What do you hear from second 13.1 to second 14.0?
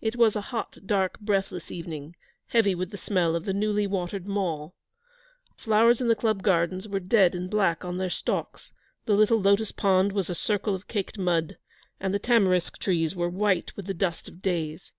were white with the